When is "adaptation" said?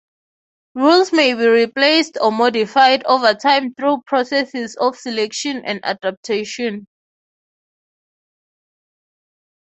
5.83-6.87